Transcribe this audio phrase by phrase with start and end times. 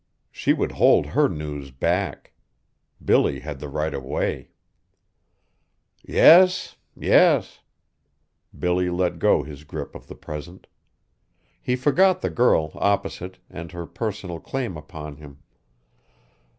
[0.31, 2.33] She would hold her news back.
[3.05, 4.49] Billy had the right of way.
[6.03, 7.59] "Yes, yes."
[8.57, 10.65] Billy let go his grip of the present.
[11.61, 15.43] He forgot the girl opposite, and her personal claim upon him.